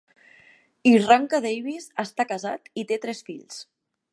Irranca-Davies 0.91 1.87
està 2.05 2.27
casat 2.33 2.73
i 2.83 2.87
té 2.93 2.99
tres 3.05 3.23
fills. 3.29 3.61